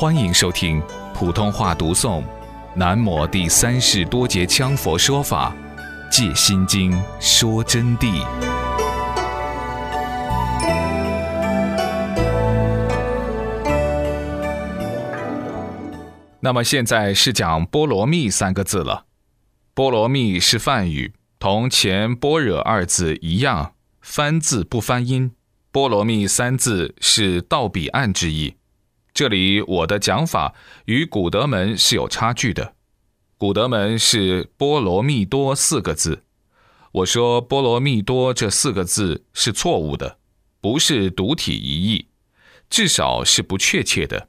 [0.00, 0.80] 欢迎收听
[1.12, 2.22] 普通话读诵
[2.72, 5.52] 《南摩第三世多杰羌佛说法·
[6.08, 8.22] 借心经说真谛》。
[16.38, 19.06] 那么现在是讲“波罗蜜”三个字了。
[19.74, 25.32] 波罗蜜是梵语，同前“般若”二字一样，翻字不翻音。
[25.72, 28.57] 波罗蜜三字是到彼岸之意。
[29.18, 30.54] 这里我的讲法
[30.84, 32.76] 与古德门是有差距的。
[33.36, 36.22] 古德门是波罗蜜多四个字，
[36.92, 40.18] 我说波罗蜜多这四个字是错误的，
[40.60, 42.06] 不是独体一义，
[42.70, 44.28] 至少是不确切的。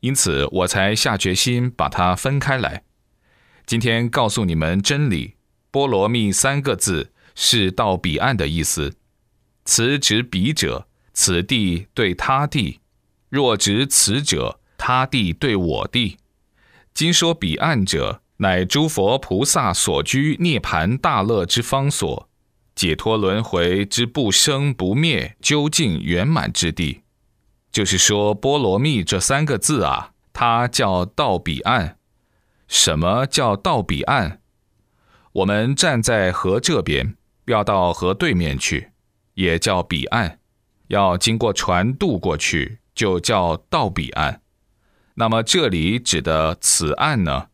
[0.00, 2.82] 因此，我才下决心把它分开来。
[3.64, 5.34] 今天告诉你们真理：
[5.70, 8.96] 波罗蜜三个字是到彼岸的意思。
[9.64, 12.80] 此指彼者，此地对他地；
[13.28, 16.16] 若执此者，他地对我地。
[16.94, 22.28] 今说彼岸者，乃诸佛菩萨所居涅盘大乐之方所，
[22.74, 27.02] 解脱轮回之不生不灭、究竟圆满之地。
[27.72, 31.98] 就是说，波罗蜜这三个字啊，它叫到彼岸。
[32.68, 34.40] 什么叫到彼岸？
[35.32, 38.92] 我们站在河这边，要到河对面去，
[39.34, 40.38] 也叫彼岸；
[40.88, 44.40] 要经过船渡过去，就叫到彼岸。
[45.14, 47.46] 那么这里指的此岸呢，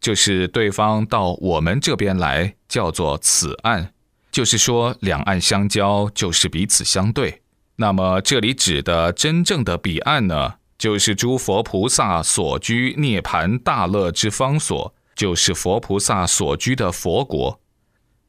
[0.00, 3.92] 就是对方到我们这边来，叫做此岸。
[4.32, 7.42] 就是说，两岸相交，就是彼此相对。
[7.76, 17.60] 那么这里指的真正的彼岸呢，就是诸佛菩萨所居涅盘大乐之方所，就是佛菩萨所居的佛国。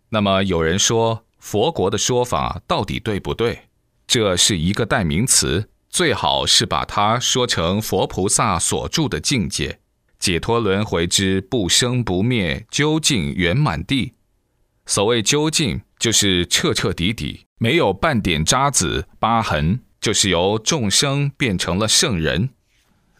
[0.09, 3.63] 那么有人说佛国的说法到底对不对？
[4.07, 9.79] 这是一个代名词，最好是把它说成佛菩萨所住的境界，
[10.19, 14.13] 解脱轮回之不生不灭究竟圆满地。
[14.85, 17.47] 所谓究竟，就是彻彻底底。
[17.57, 22.51] 没有半点渣子疤痕，就是由众生变成了圣人，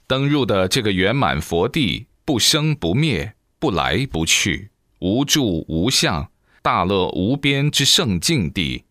[0.06, 6.30] 登入的这个圆满佛地，不生不灭，不来不去，无住无相，
[6.62, 8.84] 大乐无边之圣境地，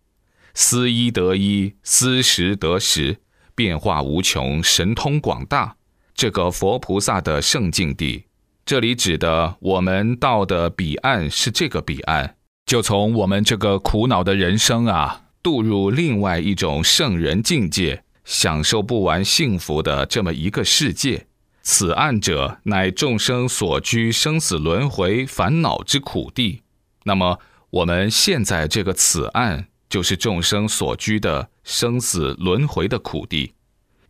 [0.54, 3.18] 思一得一，思十得十，
[3.56, 5.74] 变化无穷，神通广大。
[6.14, 8.26] 这个佛菩萨的圣境地，
[8.64, 15.22] 这里指的我们到的彼岸是这个彼岸，就从我们这个苦恼的人生啊。
[15.42, 21.26] 渡入另外一种圣人境界，享受不完幸福的这么一个世界。
[21.62, 26.62] 此岸者，乃众生所居生死轮回烦恼之苦地。
[27.04, 27.38] 那么，
[27.70, 33.54] 我们现在这个此岸，就是众生所居的生死轮回的苦地。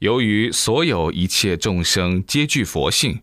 [0.00, 3.20] 由于所有一切众生皆具佛性，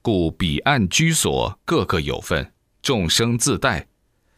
[0.00, 3.88] 故彼岸居所各个有份，众生自带。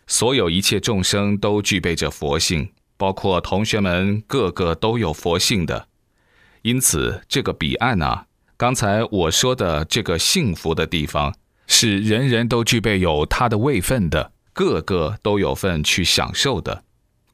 [0.08, 2.70] 所有一切众生都具备着佛性。
[2.96, 5.86] 包括同学们个个都有佛性的，
[6.62, 8.26] 因此这个彼岸啊，
[8.56, 11.32] 刚才我说的这个幸福的地方，
[11.68, 16.82] 是人人都具备有他的位分的，个个都有份去享受的，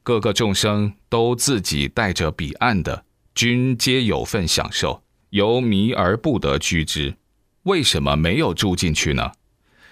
[0.07, 3.03] 各个众生都自己带着彼岸的，
[3.35, 7.17] 均皆有份享受，由迷而不得居之。
[7.63, 9.33] 为什么没有住进去呢？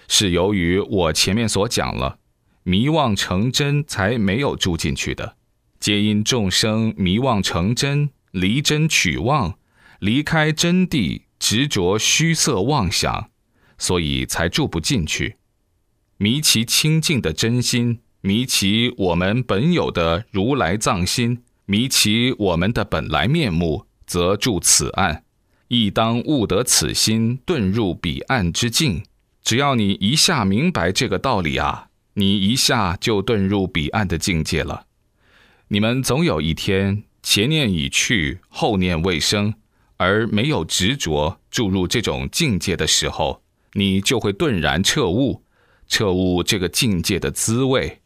[0.08, 2.18] 是由于我前面所讲了，
[2.62, 5.36] 迷妄成真，才没有住进去的。
[5.78, 9.58] 皆因众生迷妄成真，离真取妄，
[9.98, 13.28] 离开真谛，执着虚色妄想，
[13.76, 15.36] 所以才住不进去。
[16.16, 25.22] 迷其清净的真心，迷其我们本有的如来藏心，迷其我们的本来面目，则住此岸。
[25.68, 29.04] 亦当悟得此心，遁入彼岸之境。
[29.44, 34.86] 只要你一下明白这个道理啊，你一下就遁入彼岸的境界了。
[35.68, 39.54] 你们总有一天前念已去，后念未生，
[39.98, 43.44] 而没有执着注入这种境界的时候，
[43.74, 45.44] 你就会顿然彻悟，
[45.86, 48.00] 彻悟这个境界的滋味。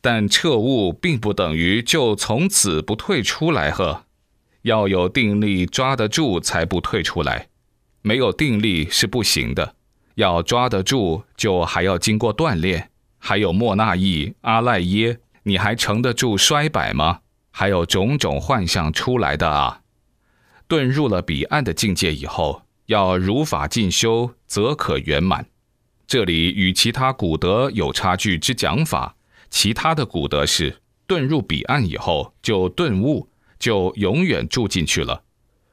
[0.00, 4.04] 但彻悟并不等于就从此不退出来呵，
[4.62, 7.48] 要有定力抓得住才不退出来，
[8.02, 9.74] 没有定力是不行的。
[10.14, 15.18] 要抓得住，就还要经过锻炼，还有莫那意、阿赖耶。
[15.44, 17.20] 你还承得住衰败吗？
[17.50, 19.80] 还有种种幻象出来的啊！
[20.68, 25.46] 遁入了彼岸的境界以后，要如法进修，则可圆满。
[26.06, 29.16] 这里与其他古德有差距之讲法，
[29.50, 35.22] 其他的古德是遁入彼岸以后就顿悟，就永远住进去了。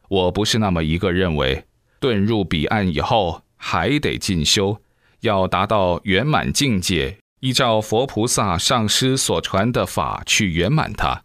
[0.09, 1.65] 我不是那么一个认为，
[2.01, 4.81] 遁入彼岸以后，还得进修，
[5.21, 11.23] 要达到圆满境界，依照佛菩萨上师所传的法去圆满它。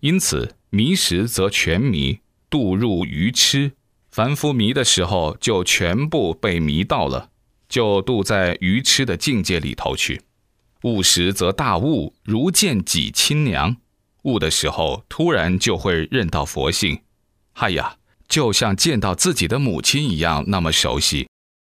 [0.00, 3.72] 因此，迷时则全迷，堕入愚痴。
[4.10, 7.30] 凡夫迷的时候，就全部被迷到了，
[7.68, 10.22] 就渡在愚痴的境界里头去。
[10.82, 13.76] 悟时则大悟，如见己亲娘。
[14.22, 17.02] 悟的时候，突然就会认到佛性。
[17.54, 17.96] 哎呀，
[18.28, 21.28] 就像见到自己的母亲一样，那么熟悉。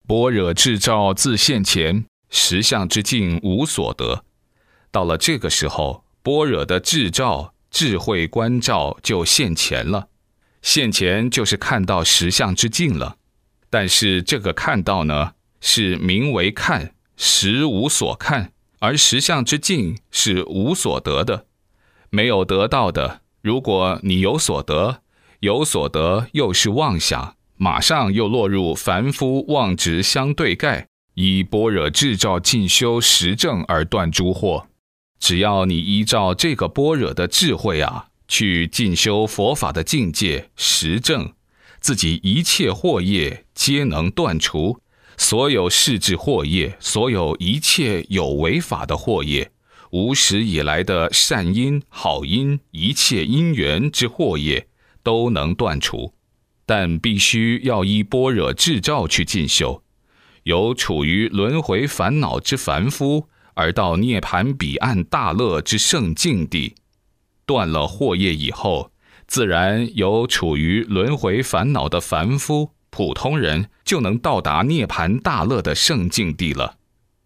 [0.06, 4.24] 般若智照自现前，实相之境无所得。
[4.90, 10.08] 到了这个时候，般若的智照、智慧观照就现前了。
[10.62, 13.16] 现前就是看到实相之境了，
[13.68, 18.46] 但是这个看到呢，是名为看，实无所看；
[18.84, 21.46] 而实相之境是无所得的，
[22.10, 23.22] 没有得到的。
[23.40, 25.00] 如果你有所得，
[25.40, 34.66] 有所得又是妄想，马上又落入凡夫妄执相对盖，以般若智照进修实证而断诸惑。
[35.18, 38.08] 只要你依照这个般若的智慧啊。
[38.26, 41.32] 去进修佛法的境界实证，
[41.78, 44.78] 自己一切惑业皆能断除，
[45.16, 49.50] 所有世智惑业，所有一切有为法的惑业，
[49.90, 54.66] 无始以来的善因好因，一切因缘之惑业
[55.02, 56.14] 都能断除，
[56.66, 59.82] 但必须要依般若智照去进修，
[60.42, 66.74] 由处于轮回烦恼之凡夫，而到涅盘彼岸大乐之圣境地。
[67.46, 68.90] 断了惑业以后，
[69.26, 76.76] 自然由处于轮回烦恼的凡夫、普通人，就能到达涅盘大乐的圣境地了。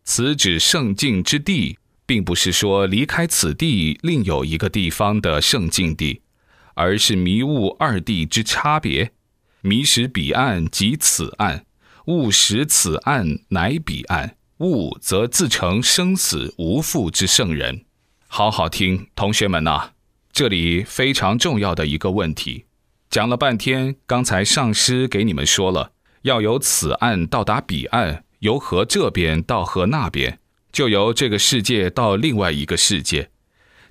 [0.02, 1.76] 此指圣境之地，
[2.06, 6.22] 并不是说离开此地另有一个地方的圣境地，
[6.72, 9.12] 而是迷悟二地之差别。
[9.60, 11.66] 迷时彼岸即此岸，
[12.06, 14.36] 悟识此岸乃彼岸。
[14.60, 17.84] 悟则自成生死无复之圣人。
[18.26, 19.90] 好好听，同学们呐。
[20.32, 22.64] 这里非常重要的一个问题，
[23.10, 23.96] 讲了半天。
[24.06, 30.38] 刚才上师给你们说了，要由此岸到达彼岸，由河这边到河那边，
[30.72, 33.30] 就由这个世界到另外一个世界。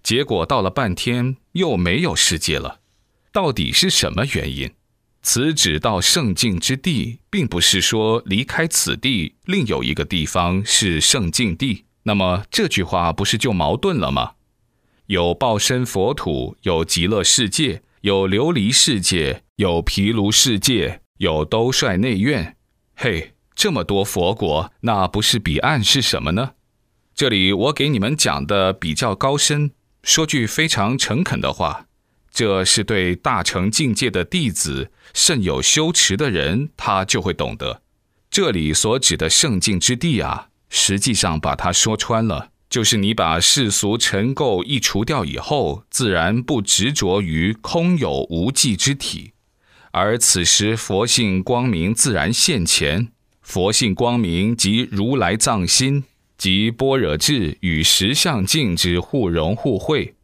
[0.03, 2.79] 结果到了半天又没有世界了，
[3.31, 4.71] 到底是什么原因？
[5.23, 11.85] 此指到圣境之地，并不是说离开此地另有一个地方是圣境地。
[12.03, 14.33] 那么这句话不是就矛盾了吗？
[15.07, 22.55] 有报身佛土，有极乐世界，有琉璃世界，有毗卢世界，有兜率内院。
[22.95, 26.51] 嘿，这么多佛国，那不是彼岸是什么呢？
[27.15, 29.71] 这里我给你们讲的比较高深，
[30.03, 31.87] 说句非常诚恳的话，
[32.31, 37.81] 这是对大乘境界的弟子甚有修持的人，他就会懂得。
[38.29, 42.51] 这里所指的圣境之地啊，实际上把它说穿了。
[42.69, 49.31] 就是你把世俗尘垢一除掉以后，自然不执着于空有无际之体，
[49.91, 53.09] 而此时佛性光明自然现前。
[53.41, 56.03] 佛性光明即如来藏心，
[56.37, 60.15] 即般若智与实相境之互融互会，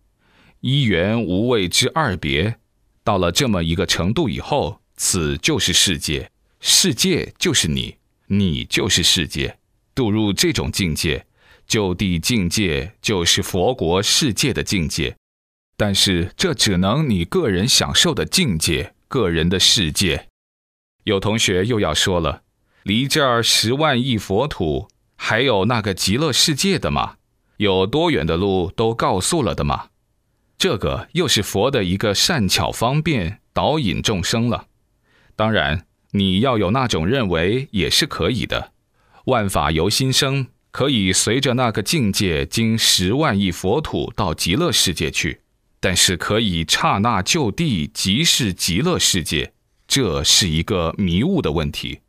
[0.60, 2.58] 一元无味之二别。
[3.06, 7.96] 到了这么一个程度以后，此就是世界，世界就是你，
[8.28, 9.58] 你就是世界。
[9.96, 11.26] 渡入这种境界。
[11.68, 15.16] 就地境界就是佛国世界的境界，
[15.78, 20.28] 但是这只能你个人享受的境界，个人的世界。
[21.04, 22.44] 有同学又要说了，
[22.84, 27.16] 离这儿十万亿佛土，还有那个极乐世界的吗？
[27.58, 29.90] 有多远的路都告诉了的吗？
[30.58, 34.68] 这个又是佛的一个善巧方便导引众生了。
[35.36, 38.72] 当然，你要有那种认为也是可以的。
[39.26, 40.48] 万法由心生。
[40.74, 45.42] 可以随着那个境界，经十万亿佛土到极乐世界去，
[45.80, 49.54] 但是可以刹那就地即是极乐世界，
[49.88, 52.00] 这是一个迷雾的问题。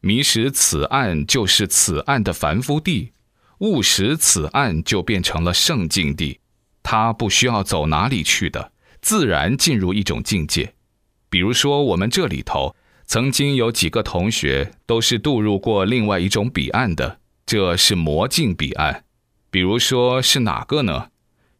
[0.00, 3.12] 迷时此岸就是此岸的凡夫地，
[3.58, 6.40] 悟识此岸就变成了圣境地。
[6.82, 10.72] 他不需要走哪里去的，自然进入一种境界。
[11.28, 17.18] 比如说我们这里头，曾经有几个同学都是渡入过另外一种彼岸的。
[17.46, 19.04] 这是魔镜彼岸，
[19.52, 21.10] 比如说是哪个呢？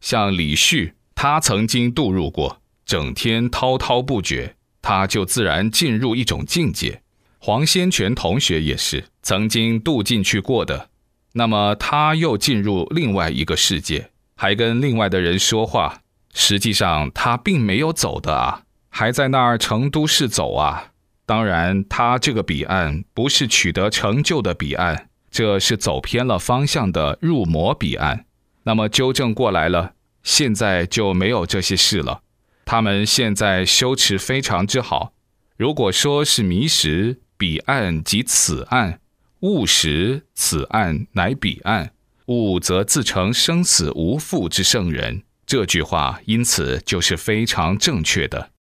[0.01, 7.01] 像李旭，他曾经渡入过，整天滔滔不绝，他就自然进入一种境界。
[7.39, 10.89] 黄先全同学也是曾经渡进去过的，
[11.31, 16.01] 那么他又进入另外一个世界，还跟另外的人说话。
[16.33, 20.91] 实际上他并没有走的啊，还在那儿成都市走啊。
[21.25, 28.25] 当然，他这个彼岸不是取得成就的彼岸，这是走偏了方向的入魔彼岸。
[28.63, 29.93] 那么纠正过来了，
[30.23, 32.21] 现在就没有这些事了。
[32.65, 35.13] 他们现在修持非常之好。
[35.55, 38.99] 如果说是迷时，彼岸即此岸；
[39.39, 41.93] 悟时，此岸乃彼岸。
[42.25, 45.23] 悟则自成生死无复之圣人。
[45.45, 48.51] 这句话因此就是非常正确的。